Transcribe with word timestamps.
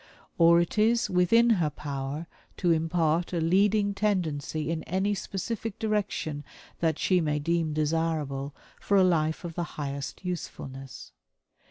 Or 0.39 0.59
it 0.59 0.79
is 0.79 1.11
within 1.11 1.51
her 1.61 1.69
power 1.69 2.25
to 2.57 2.71
impart 2.71 3.33
a 3.33 3.39
leading 3.39 3.93
tendency 3.93 4.71
in 4.71 4.81
any 4.85 5.13
specific 5.13 5.77
direction 5.77 6.43
that 6.79 6.97
she 6.97 7.21
may 7.21 7.37
deem 7.37 7.71
desirable, 7.71 8.55
for 8.79 8.97
a 8.97 9.03
life 9.03 9.43
of 9.43 9.53
the 9.53 9.63
highest 9.77 10.25
usefulness. 10.25 11.11